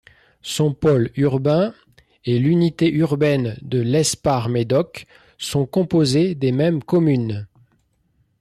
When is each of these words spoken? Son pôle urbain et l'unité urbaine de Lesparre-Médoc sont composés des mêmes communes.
Son 0.41 0.73
pôle 0.73 1.11
urbain 1.15 1.75
et 2.25 2.39
l'unité 2.39 2.89
urbaine 2.91 3.59
de 3.61 3.79
Lesparre-Médoc 3.79 5.05
sont 5.37 5.67
composés 5.67 6.33
des 6.33 6.51
mêmes 6.51 6.81
communes. 6.83 7.47